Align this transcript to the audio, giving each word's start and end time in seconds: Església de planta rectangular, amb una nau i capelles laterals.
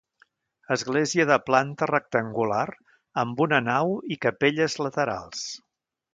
Església 0.75 1.25
de 1.31 1.37
planta 1.49 1.87
rectangular, 1.91 2.65
amb 3.25 3.45
una 3.47 3.61
nau 3.67 3.93
i 4.17 4.19
capelles 4.27 4.79
laterals. 4.87 5.47